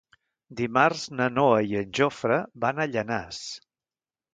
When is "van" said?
2.67-2.83